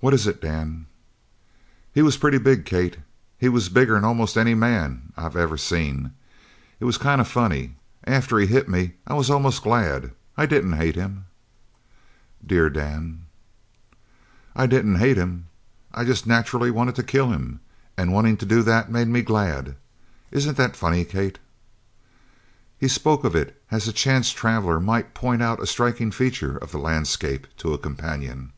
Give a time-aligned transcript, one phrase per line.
[0.00, 0.86] "What is it, Dan?"
[1.92, 2.98] "He was pretty big, Kate.
[3.36, 6.12] He was bigger'n almost any man I ever seen!
[6.78, 7.74] It was kind of funny.
[8.04, 10.12] After he hit me I was almost glad.
[10.36, 11.24] I didn't hate him"
[12.46, 13.26] "Dear Dan!"
[14.54, 15.46] "I didn't hate him
[15.92, 17.58] I jest nacherally wanted to kill him
[17.96, 19.74] and wantin' to do that made me glad.
[20.30, 21.40] Isn't that funny, Kate?"
[22.78, 26.70] He spoke of it as a chance traveller might point out a striking feature of
[26.70, 28.52] the landscape to a companion.